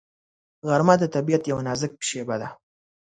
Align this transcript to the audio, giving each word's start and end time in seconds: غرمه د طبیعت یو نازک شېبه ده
غرمه 0.67 0.95
د 1.01 1.03
طبیعت 1.15 1.43
یو 1.51 1.57
نازک 1.67 1.93
شېبه 2.09 2.35
ده 2.41 2.49